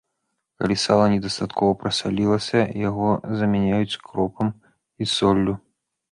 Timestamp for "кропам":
4.09-4.49